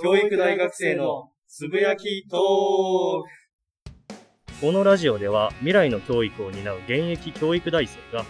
[0.00, 2.40] 教育大学生のつぶやきトー
[4.08, 8.24] クこのラジオでは未来の教育を担う現役教育大生が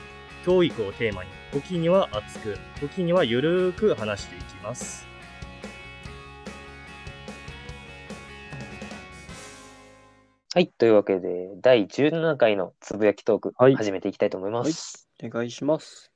[0.44, 5.06] 教育をテーマに時には熱く時にはゆるーく話していきます
[10.52, 10.66] はい。
[10.66, 15.08] というわけで、第17回のつぶやきトーク、はい始めていきたいと思います。
[15.24, 16.12] お願いします。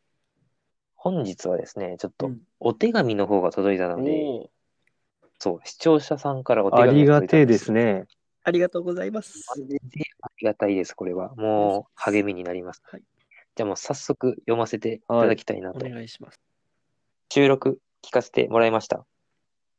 [0.94, 4.50] 本日はですね、ちょっとうんお手紙の方が届いたので、お
[5.46, 8.06] そう、視聴者さんからお手あ紙りがてえですね。
[8.42, 9.44] ありがとうございます。
[9.48, 9.54] あ
[10.40, 11.32] りがたいです、これは。
[11.36, 12.82] もう励みになります。
[12.90, 13.02] はい
[13.54, 15.88] じゃあもう早速読ませていただきたいなおと。
[15.88, 16.38] 願いします。
[17.32, 19.06] 収録聞かせてもらいました。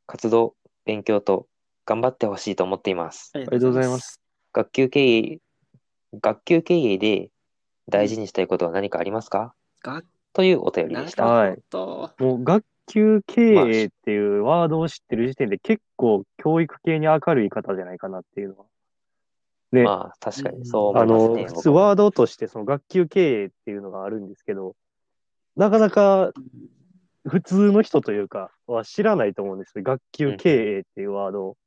[0.08, 1.48] 活動、勉強と
[1.86, 3.31] 頑張ってほしいと思っています。
[3.36, 3.99] ありがとうございま。
[3.99, 4.20] す。
[4.53, 5.39] 学級経営、
[6.20, 7.30] 学級経営で
[7.88, 9.53] 大事にしたいことは何かありますか？
[9.84, 10.02] が
[10.34, 11.25] というお便りでした。
[11.25, 18.66] もう学級経営っていうワードを知ってる時点で結構教育系に明るい方じゃないかなっていうのは。
[19.72, 21.58] ね、まあ、確かにそうあの、思いますね。
[21.58, 24.76] 普通ワードとしてその学級経営っていうのがあるんですけど、
[25.56, 26.31] なかなか
[27.26, 29.83] 普通の人というかは知らないと思うんですよ。
[29.83, 31.58] 学級経営っていうワードを。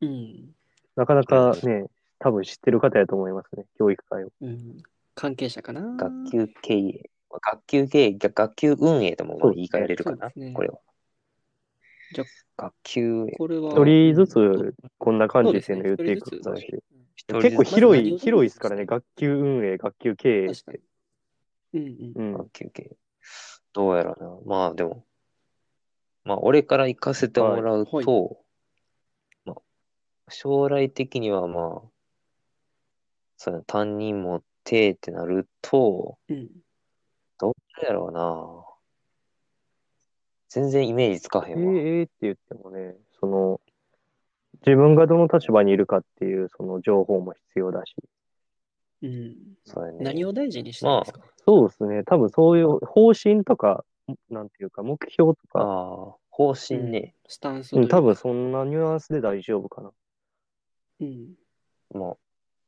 [0.00, 0.50] うん。
[0.96, 1.86] なかなかね、
[2.18, 3.64] 多分知ってる方やと思いますね。
[3.78, 4.28] 教育界を。
[4.40, 4.82] うん。
[5.14, 5.82] 関係者かな。
[5.82, 10.78] 学級経営、学級経営、逆学級運営ともまあ言い換えれるかな、ねこれは。
[12.12, 12.24] じゃ
[12.56, 13.72] 学級、これは。
[13.72, 16.82] 一人ずつこんな感じで言っていくそうですね形で。
[17.16, 18.86] 一人結構広い、広いですからね。
[18.86, 20.80] 学級運営、学級経営っ確かて
[21.74, 21.80] に。。
[21.80, 22.22] うんうん。
[22.22, 22.32] うん。
[22.38, 22.96] 学級経営。
[23.72, 24.38] どうやらな。
[24.46, 25.04] まあでも、
[26.24, 28.06] まあ俺から行かせてもらうと、はい
[29.44, 31.90] まあ、将来的にはまあ、
[33.36, 36.48] そうやな担任持ってってなると、うん。
[37.38, 38.64] どうやろうな。
[40.48, 41.72] 全然イメージつかへんわ。
[41.72, 43.60] 経営って言ってもね、その、
[44.66, 47.94] 自分がどの立場にいるかっていうその情報も必要だし。
[49.02, 49.36] うん。
[49.64, 49.98] そうやね。
[50.00, 51.20] 何を大事にしたいですか？
[51.44, 52.04] そうですね。
[52.04, 53.84] 多分そういう方針とか、
[54.30, 57.14] なんていうか、目標とか、ああ、方針ね。
[57.28, 59.92] スタンスとうん、いうか多分そんなニュアンスで大丈夫かな。
[61.00, 61.34] うん。
[61.92, 62.18] も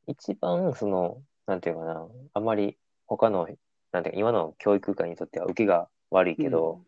[0.07, 2.77] う、一番、その、なんていうかな、あまり
[3.07, 3.47] 他の、
[3.91, 6.81] なんていうか、今の教育界にとっては受けが悪いけど、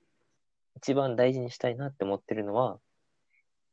[0.78, 2.79] 一番大事にしたいなって思ってるのは、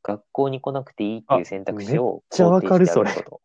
[0.03, 3.41] 学校に来なくていいっていう選択肢をあめっちゃわかる肯定してあげこと。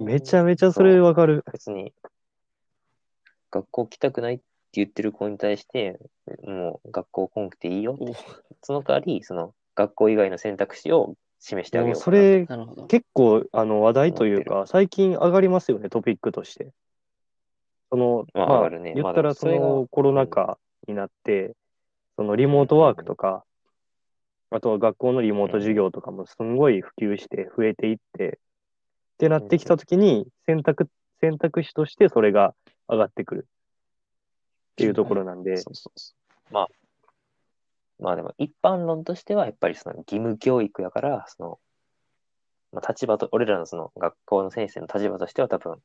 [0.00, 1.44] うん、めちゃめちゃそれわかる。
[1.52, 1.92] 別に、
[3.50, 4.44] 学校来たくないって
[4.74, 5.98] 言ってる子に対して、
[6.44, 8.14] もう学校来なくていいよってお
[8.62, 12.04] その代わり、その、学校以外の選択肢を示してあげようかなと。
[12.04, 12.86] それ、なるほど。
[12.86, 16.72] 結構あの話題という思か、最近上がりますよね、トピックとして。
[17.90, 18.92] その、まあまあ、ね。
[18.94, 21.54] 言ったらそのがコロナ禍になって、
[22.16, 23.44] そのリモートワークとか、
[24.50, 30.88] あとは学校のリモート授業とかもすんごい普及して増えていって、ってなってきたときに選択、
[31.20, 32.54] 選択肢としてそれが
[32.88, 33.46] 上がってくる。
[34.72, 36.14] っていうところなんで、そうそうそ
[36.50, 36.54] う。
[36.54, 36.68] まあ、
[37.98, 41.58] まあでも一般論としてはやっぱりその義務教育やから、その、
[42.72, 45.82] まあ立場と、俺らのその学校の先生の立場としては多分、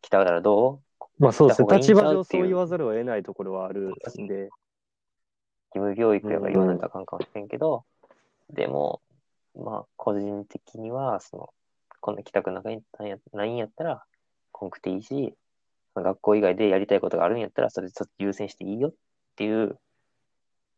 [0.00, 0.85] 来たらどう？
[1.18, 4.50] まあそうですね、立場上そう言わざるを得ないところはあるんで、
[5.74, 7.84] 義務教育やから言わないとあかんかもしれんけど、
[8.50, 9.00] でも、
[9.54, 11.50] まあ個人的には、その、
[12.00, 14.04] こんな来たくないんやないんやったら、
[14.52, 15.34] 来んくていいし、
[15.94, 18.94] 学校以外でやりたいことがあるんやったら、それちょっと優先していいよっ
[19.36, 19.78] ていう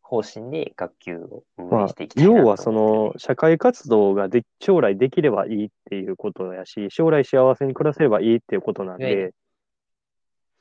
[0.00, 2.44] 方針で学級を運まあ営していき、たいなと思って。
[2.44, 9.34] る要はその社会活動がで将来できればいいっていうことやし、将来幸せに暮らせればいいっていうことなんで、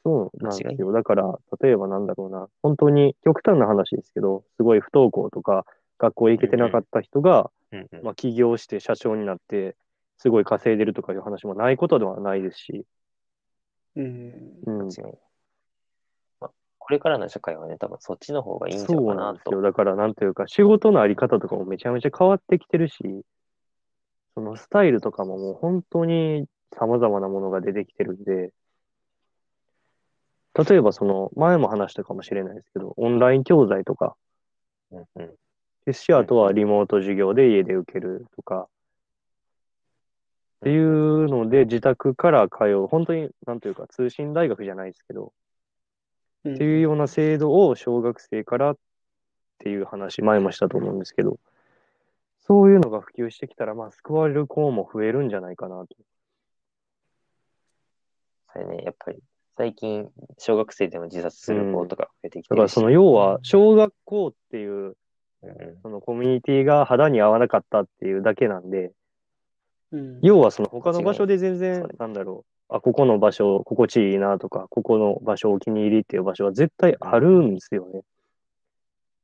[0.08, 0.94] そうなんですよ。
[0.94, 5.66] だから、例えばなんだろうな、本当に極端な話ですけど、すごい不登校とか、
[6.00, 9.76] 学校行けてなかった人が、うんうんまあ、起業して社長になって、
[10.18, 12.86] すごい稼いでるとかいう話もないことではないですし、
[13.98, 14.34] うん。
[14.66, 14.88] うん、
[16.40, 19.34] まあこれからの社会はね、多分そっちの方がいいんじゃそうないかなんと。
[19.34, 19.62] なですよ。
[19.62, 22.96] だから、なんというか、仕事のあり方とかもめちゃめちゃ変わってきてるし、
[24.36, 28.54] そのスタイルとかももう本当に様々なものが出てきてるんで、
[30.58, 34.16] 例えばその、前も話したかもしれないですけど、オンライン教材とか、
[34.92, 35.36] うんうん。
[35.86, 38.68] ですし、あとはリモート授業で家で受けるとか、
[40.58, 45.32] っていうので自宅から通う、本当に、なんというか、通信大学じゃないですけど、
[46.44, 46.56] うん。
[46.56, 48.78] っていうような制度を小学生からっ
[49.60, 51.38] ていう話、前もしたと思うんですけど、
[52.42, 55.88] そういうのが普及してきたら、まあ、救われる子も増えるんじゃないかなと。
[58.54, 59.20] それね、やっぱり
[59.58, 64.96] 最近、小学生でも自殺する子とか増えてきてだから、その、要は、小学校っていう
[65.44, 68.92] うんそのコミュニティが肌に合わなかったっていうだけなんで、
[69.92, 70.20] うん。
[70.22, 78.02] 要はその他の場所で全そ然う、なんだろう、あ、ここの場所心地いいなとか、ここの場所お気に入りっていう場所は絶対あるんですよね。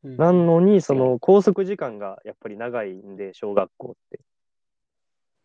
[0.04, 4.20] うんなのに、その拘束時間がやっぱり長いんで、小学校って。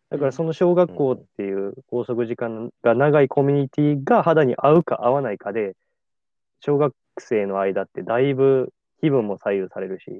[0.09, 5.75] だからその小学校っていう拘束時間が長いコミュニティが肌に合うか合わないかで、
[6.61, 10.13] 小学生の間ってだいぶ気分も左右されるし、っ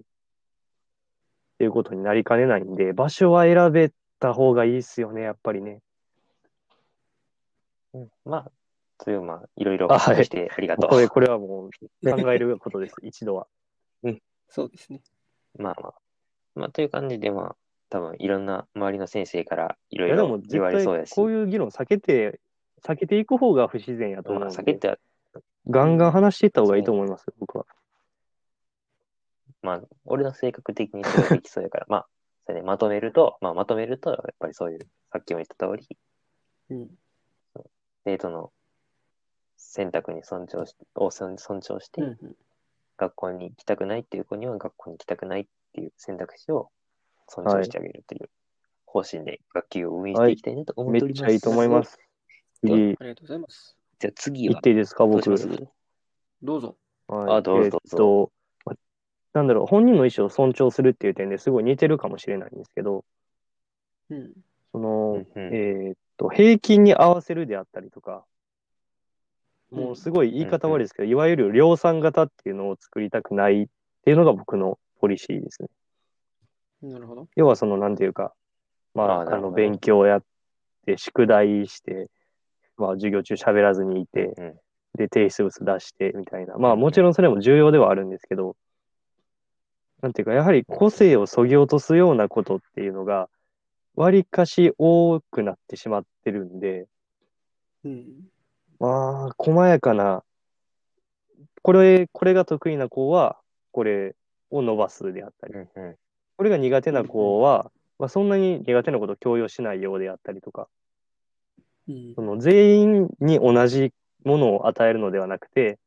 [1.57, 5.81] ていうことになりかねないんで、場所は選べた方がいいっすよね、やっぱりね。
[7.94, 8.51] うんまあ、
[9.01, 10.89] それをまあ、いろいろ話してありがとう。
[10.89, 11.69] これ、これはもう
[12.09, 13.47] 考えることです、一度は。
[14.50, 15.01] そうですね。
[15.57, 15.94] まあまあ。
[16.56, 17.56] まあ、という感じで、まあ、
[17.89, 21.09] 多分いろんな周りの先生からいろいろ言われ絶そうやし。
[21.09, 22.39] 対こういう議論避けて、
[22.83, 24.97] 避けていく方が不自然やと思まあ、うんで、避けては、
[25.69, 27.65] ガンガン話していった方がいいと思います、僕は。
[29.62, 32.07] まあ、俺の性格的にそれができそうやから、 まあ、
[32.45, 34.80] それでまとめると、まあ、まとめると、やっぱりそういう、
[35.12, 35.97] さっきも言った通り、
[36.69, 36.89] うん。
[38.06, 38.51] 生徒の
[39.57, 42.36] 選択に尊重しを尊尊重して、うんうん。
[42.97, 46.69] 学校に行きたくないっていう子には学校に行きたくないっていう選択肢を
[47.29, 48.29] 尊重してあげるという
[48.85, 51.23] 方針で学級を運営していきたいなと思っめております。
[51.23, 51.99] っちゃいいと思います。
[52.61, 53.77] 次、ありがとうございます。
[53.99, 55.23] じゃあ次は言っていいですか、僕。
[55.23, 55.63] どうします？
[56.41, 56.75] どうぞ。
[57.07, 58.31] はいあどうぞえーっと、
[58.65, 58.73] ま
[59.33, 63.05] なんだろう、本人の意思を尊重するっていう点ですごい似てるかもしれないんですけど、
[64.09, 64.33] うん。
[64.71, 64.89] その、
[65.35, 68.25] うんうんえーっと、平均に合わせるであったりとか、
[69.71, 73.67] もうすごい言い方悪いですけど、いわゆる量産型っていうのを作りたくないっ
[74.03, 75.69] ていうのが僕のポリシーですね。
[76.81, 77.27] なるほど。
[77.35, 78.33] 要はその、なんていうか、
[78.93, 80.23] まあ、あの、勉強やっ
[80.85, 82.09] て、宿題して、
[82.77, 84.59] まあ、授業中喋らずにいて、うん
[84.95, 86.57] で、提出物出して、みたいな。
[86.57, 88.55] まあ、もちろんそれも重要ではあるんですけど、
[90.01, 93.29] なんていうか、やはり個性をそぎ落とすようなことっていうのが、
[93.95, 96.87] わりかし多くなってしまってるんで、
[97.85, 98.07] うん。
[98.79, 100.23] まあ、細やかな、
[101.61, 103.39] これ、これが得意な子は、
[103.71, 104.15] これ
[104.49, 105.95] を伸ばすであったり、うんうん
[106.39, 107.69] これが苦手な子は、
[108.00, 110.69] まあ、そんなに苦手なことを強要しないようであったりとか、
[111.89, 112.21] うんそ。
[112.21, 113.91] の全員に同じ
[114.24, 115.80] ものを与えるのではなくて、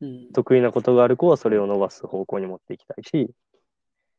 [0.00, 0.32] うん。
[0.32, 3.34] 得意なことがある子はそれを伸ばす方向に持っていきたいし、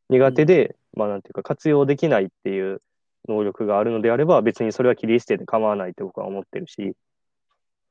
[0.09, 2.83] 苦手で、まあなんていうか活用できないっていう
[3.27, 6.93] 能力があるのであれば、別にそれは切り捨てて構わないって僕は思ってるし、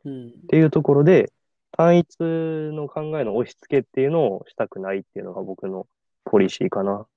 [0.05, 0.29] うん。
[0.29, 1.33] っていうところで、
[1.73, 5.89] 単一の考えの押し付けっていうのをしたくないっていうのが僕の
[6.25, 7.09] ポリシーかな。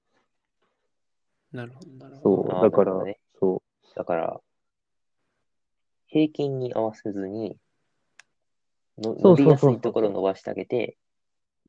[1.52, 2.44] なるほど、なるほど。
[2.44, 3.62] そう、だからね、そ
[3.96, 4.42] だから、
[6.08, 7.58] 平均に合わせずに、
[8.98, 10.98] のそうそうそう伸びやすいところを伸ばしてあげて、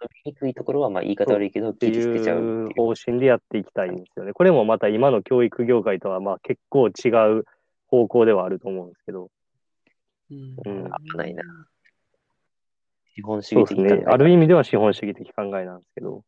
[0.01, 2.87] 伸びにくいところはまあ言い方悪いけど、切り捨てちゃういうっていう。
[2.87, 4.33] 方針でやっていきたいんですよね。
[4.33, 7.09] これもまた今の教育業界とはまあ結構違
[7.39, 7.45] う
[7.87, 9.31] 方向ではあると思うんですけど、
[10.31, 11.43] うんうん危ないな。
[13.15, 13.83] 資本主そうですね。
[13.83, 16.25] 義的考え方ある意味では資本主義的考えなんですけど、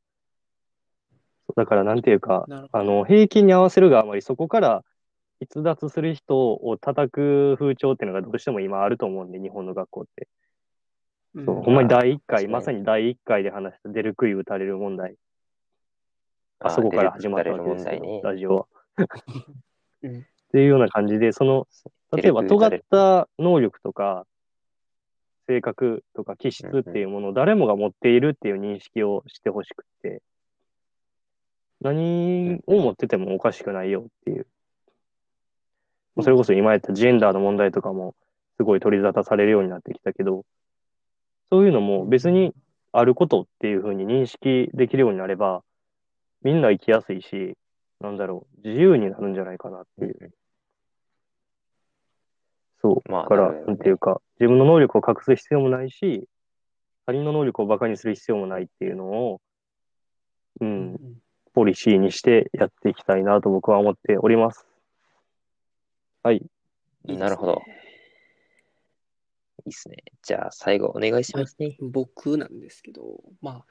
[1.57, 4.85] だからなんていうか、あの、平均に合わせるがあまりそこから
[5.41, 10.29] 逸脱する人を叩く風潮っていうのがどうしても今あると思うんで、日本の学校って。
[11.35, 15.15] うんそう、ほんまに第一回、まさに第一回で話した出る杭打たれる問題。
[16.59, 18.67] あそこから始まったわけですけど、出る杭打ラジオは。
[20.03, 21.69] うんっていうような感じで、その、
[22.17, 24.27] 例えば尖った能力とか、
[25.47, 30.23] 性格とか気質っていうものを誰もが持っているっていう認識をしてほしくって、
[31.81, 34.47] 何を持っててもおかしくないよっていう。
[36.23, 38.15] それこそ今やったジェンダーの問題とかも
[38.57, 40.45] すごい取り沙汰されるようになってきたけど、
[41.51, 42.53] そういうのも別に
[42.93, 45.63] あることっていうふうに認識できるようになれば、
[46.43, 47.57] みんな生きやすいし、
[48.01, 50.33] なんだろう、自由になるんじゃないかなっていう。
[52.83, 53.13] そう。
[53.13, 56.29] まあだから、なんていうか、自分の能力を隠す必要もないし、
[57.07, 59.41] 他人の能力を馬鹿にする必要もないっていうのを、
[60.61, 60.99] う、うんん
[61.53, 64.67] ポリシーにしてやっていきたいなと僕は思っております。
[66.23, 66.43] はい。
[67.05, 67.63] なるほど。
[69.67, 69.97] いいっすね。
[70.23, 71.77] じゃあ最後お願いしますね。
[71.81, 73.03] 僕なんですけど、
[73.41, 73.65] まあ、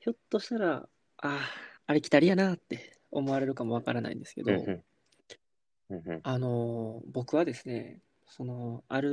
[0.00, 1.38] ひょっとしたら、ああ、
[1.86, 4.82] ありきたりやなって思われるかもわからないんですけど、うん
[5.90, 9.08] うんあの、僕はですね、その、あうんう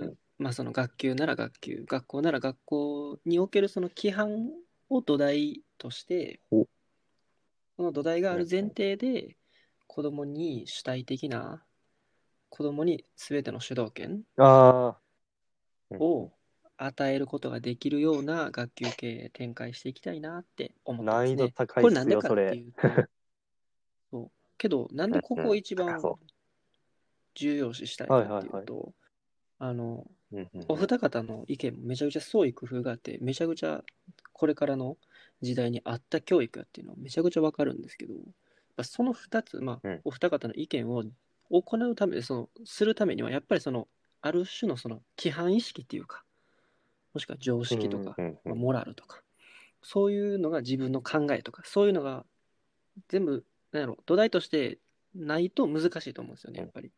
[0.00, 4.48] る、まあ、その学級なら学級、学校なら学校におけるその規範
[4.88, 6.40] を土台として
[7.82, 9.36] お、その土台がある前提で、
[9.86, 11.62] 子供に主体的な、
[12.48, 14.96] 子供に全ての主導権あ
[15.98, 16.30] を
[16.76, 21.36] 与えることができるような学級経営展開していきたいなって思ってます、ね。
[21.36, 22.56] 難易度高いこっすよ、れなんでかって。
[22.56, 22.80] いうと、
[24.10, 24.30] そう。
[24.58, 26.18] けど、なんでここを一番そ
[27.34, 28.92] 重要視したいかっていうと、
[29.58, 30.06] あの、
[30.68, 33.82] お二方の意見もめちゃくちゃ創意工夫があって、めちゃくちゃ
[34.42, 34.96] これからの
[35.40, 38.22] 時代に合った教育やっていうのはめちゃくちゃわかるんですけど、やっ
[38.76, 40.00] ぱその二つ、まあ、うん。
[40.02, 41.04] お二方の意見を
[41.48, 43.86] 行うため、その、するためには、やっぱりその、
[44.20, 46.24] ある種のその規範意識っていうか、
[47.14, 49.22] もしくは常識とか、うんうんまあモラルとか、
[49.80, 52.26] そういうのが自分の考えとか、そういうのが
[53.06, 54.80] 全部、なんやろ、土台として
[55.14, 56.90] ないと難しいと思うんですよね、やっぱり。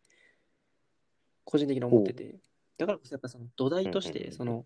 [1.44, 2.36] 個人的に思ってて。
[2.78, 4.32] だからこそやっぱその土台として、うんうんうん。
[4.32, 4.64] その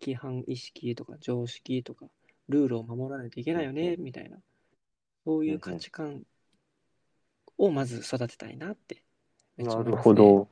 [0.00, 2.06] 規範意識とか常識とか、
[2.50, 4.36] ルールを守らないといけないよね、みたいな、
[5.24, 6.22] そういう価値観
[7.56, 9.02] をまず育てたいなって。
[9.56, 10.48] めっちゃなるほど。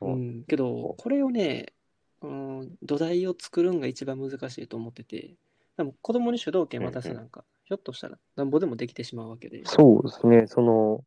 [0.00, 1.72] うん、けど、これをね、
[2.20, 5.34] うん、土台を作るんが一番難しいと思ってて、
[5.76, 9.62] でも子供に主導権渡すなんか、ひょっとしたらなんぼでもできてしまうわけで。
[9.64, 10.46] そうですね。
[10.46, 11.04] その、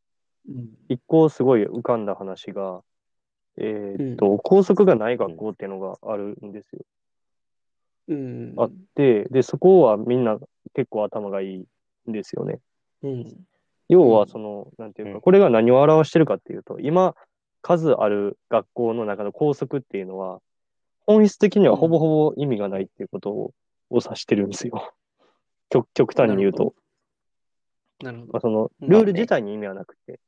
[0.47, 0.69] うん。
[0.89, 2.81] 一個すごい浮かんだ話が、
[3.57, 6.85] えーっと、校則がない学校っていうのがあるんですよ。
[8.07, 8.53] うん。
[8.57, 10.37] あで、で、そこはみんな
[10.73, 11.65] 結構頭がいい
[12.09, 12.59] んですよね。
[13.03, 13.25] うん。
[13.89, 17.15] 要は、その、なんていうか、うんこれが何を表してるかっていうと、今、
[17.61, 20.39] 数ある学校の中の校則っていうのは、
[21.05, 23.53] 本質的にはほぼほぼ意味がないっていうことを
[23.89, 24.93] を指してるんですよ。
[25.69, 26.75] 極極端に言うと。
[28.01, 28.33] なるほど。
[28.33, 30.19] まあ、その、うんルール自体に意味はなくて、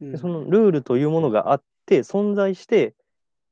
[0.00, 2.94] うんでそのルールというものがあって、存在して、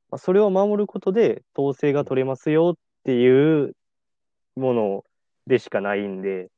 [0.09, 3.75] まあ、それを守ることで統制が取れますよっていう
[4.55, 5.05] もの
[5.47, 6.49] でしかないんで、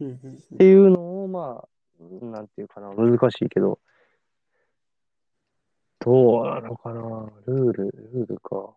[0.00, 3.80] っていうのを、まあ、なんていうかな、難しいけど、
[5.98, 8.74] どうなのかな、ルール、ルールか。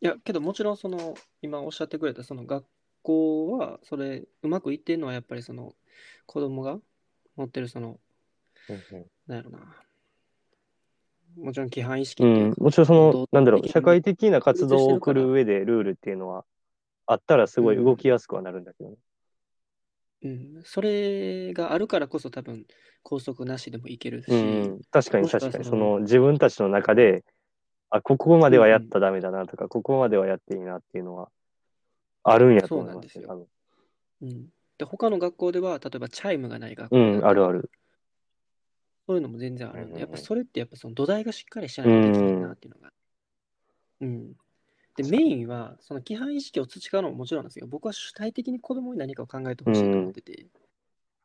[0.00, 2.64] いや、けどもちろんその、今おっしゃってくれたその学
[3.02, 5.74] 校は、それ、うまくいってるのはやっぱりその、
[6.26, 6.78] 子供が
[7.34, 7.98] 持ってるその、
[8.68, 9.87] うんうんなんやろな。
[11.42, 16.44] もちろん規範意識うう、か、もちろんそのなんだろう、社会的な活動を送る上でルールっていうのは
[17.06, 18.96] あったらすごい動きやすくはなるんだけどね。
[20.24, 22.66] うん、それがあるからこそ多分、
[23.04, 27.24] 拘束なしでもいけるし、うん、確かに確かに、その自分たちの中で、
[27.90, 31.30] あ、ここまではやったらダメだなとか、ここまではやっていいなっていうのは
[32.22, 33.46] あるんやと思いますそうよ、なん多分。
[34.22, 34.46] うん。
[34.76, 37.70] で、他の学校では、例えばチャイムがない学校うん、あるある。
[39.08, 39.12] る。
[39.12, 42.92] そういうのも全然あるんで、やっぱそれってやっぱその土台がしっかりしないとできないなっていうのが。
[44.00, 44.32] うん。
[44.96, 50.46] で、メインは、その規範意識を培うのももちろんなんですけど、僕は主体的に子供に何かを考えてほしいと思ってて、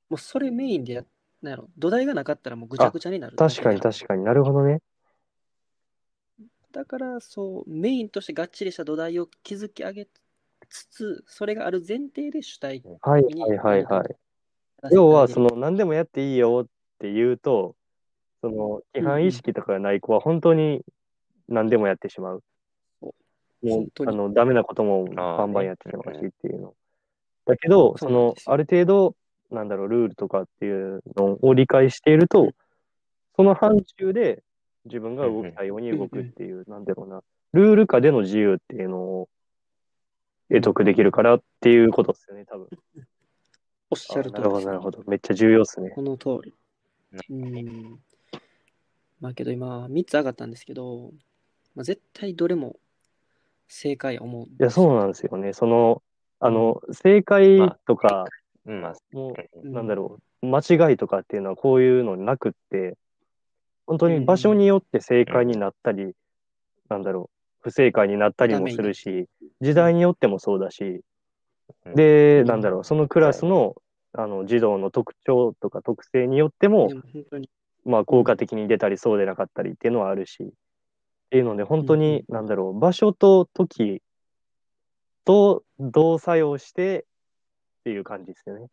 [0.09, 1.03] もうそれメインでや、
[1.41, 3.35] なんやろ、土台がなかったらもうぐちゃぐちゃになる。
[3.35, 4.81] 確かに確かになるほどね。
[6.71, 10.07] だから、そう、メインとしてがっちりした土台を築き上げ
[10.69, 14.15] つつ、それがある前提で主体はいにはいはいはい。
[14.83, 16.67] 出要は、その、何でもやっていいよ
[17.03, 17.75] って言うと、
[18.39, 20.83] その、規範意識とかがない子は本当に
[21.49, 22.43] 何でもやってしまう。
[23.01, 23.11] も
[23.61, 26.73] うあの、ダメなこともバンバンやってしまうしっていうの。
[27.45, 29.15] だけど、そのある程度、
[29.51, 32.51] なんだろう、ルールとかっていうのを理解していると、
[33.35, 34.41] その範疇で
[34.85, 39.29] 自分が動きたいように動くっていう、なんだろうな、ルール下での自由っていうのを
[40.49, 42.67] 得得できるからっていうことですよね、多分。
[43.89, 45.03] おっしゃるあなるほど、なるほど。
[45.07, 45.89] めっちゃ重要っすね。
[45.91, 46.53] この通り。
[47.29, 47.99] うん。
[49.19, 51.11] まあけど今、3つ上がったんですけど、
[51.75, 52.75] まあ、絶対どれも
[53.67, 55.53] 正解や思うんいや、そうなんですよね。
[55.53, 56.03] その、
[56.39, 58.25] あの、正解とか、
[58.65, 59.73] うん、まあ、もう、うん。
[59.73, 62.97] なんだろう、間違いとかっていうのはこういうのなくって、
[63.87, 66.13] 本当に場所によって正解になったり、
[66.89, 69.27] なんだろう、不正解になったりもするし、
[69.61, 71.01] 時代によってもそうだし、
[71.85, 71.95] うん。
[71.95, 72.47] で、うん。
[72.47, 73.75] なんだろう、そのクラスの、
[74.13, 76.89] あの、児童の特徴とか特性によっても
[77.85, 80.49] まあ、効果的に出たりそうでなかったりっていうのはあるし、っ
[81.29, 84.01] ていうので、本当に、なんだろう、場所と時
[85.25, 87.05] とどう作用して
[87.79, 88.67] っていう感じですよね。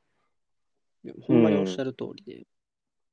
[1.23, 2.47] ほんまにおっしゃる通りで。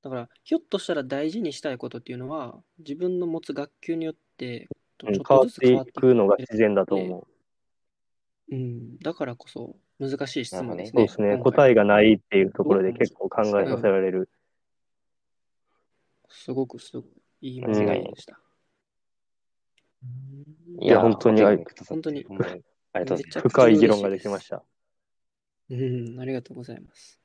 [0.03, 4.67] だから、ひょっとしたら大事にしたいことっていうのは、自分の持つ学級によって、
[4.99, 7.27] ちょうんっとずつ変わって変わっていくのが自然だと思
[8.51, 8.55] う。
[8.55, 8.99] うん。
[8.99, 11.07] だからこそ、難しい質問ですね。
[11.07, 11.37] そうですね。
[11.43, 14.29] 答えがないっていうところで結構考えさせられる。
[16.29, 17.07] すごくすごく
[17.41, 18.39] いい間違いでした。
[20.79, 22.25] いや本当に本当に
[22.93, 23.39] ありがとうございます。
[23.39, 24.63] 深い議論ができました。
[25.69, 27.19] うん、ありがとうございます。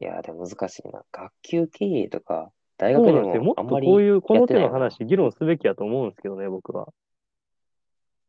[0.00, 1.04] いや、でも難しいな。
[1.12, 3.42] 学級経営とか、大学でそうなんですよ。
[3.42, 6.92] もっとこういう、この手の話、議論すべきやと思うんですけどね、僕は。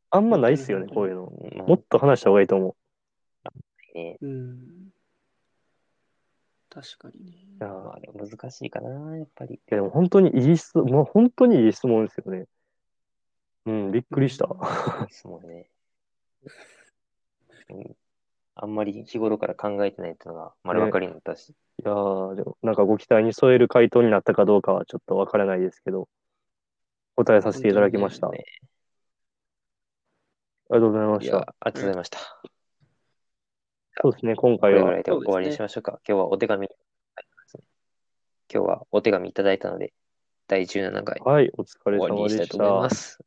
[0.10, 1.32] あんまないっすよね、こういうの。
[1.58, 2.76] まあもっと話した方がいいと思
[3.94, 4.94] ね、うん。
[6.70, 7.34] 確かにね。
[7.60, 9.56] あでも難しいかな、やっぱり。
[9.56, 12.46] いやでも本当にいい質問、もう本当にいい質問ですよね。
[13.66, 14.48] うん、びっくりした。
[15.06, 15.70] ですもんね。
[17.70, 17.96] うん
[18.56, 21.50] あんまり日頃から考えてないっていうのが丸分かりになったし。
[21.50, 26.08] いやーでもなんかご期待に添える回答になったかどうかはちょっとわからないですけど、
[27.16, 28.28] 答えさせていただきました。
[28.28, 28.44] あね
[30.70, 31.38] りがとうございました。
[31.38, 32.51] ありがとうございました。
[34.02, 36.00] そうですね、今こ回はれぐらいで終わりにしましょうか。
[36.08, 39.94] 今日はお手紙、今日はお手紙いただいたので、
[40.48, 42.90] 第17回はい、お疲れ終わり様でしたにしたいと思いま。
[42.90, 43.20] す。